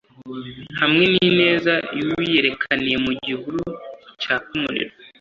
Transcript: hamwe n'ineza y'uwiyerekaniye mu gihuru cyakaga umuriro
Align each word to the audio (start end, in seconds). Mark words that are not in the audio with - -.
hamwe 0.79 1.03
n'ineza 1.15 1.73
y'uwiyerekaniye 1.97 2.95
mu 3.05 3.11
gihuru 3.25 3.61
cyakaga 4.21 4.53
umuriro 4.59 4.93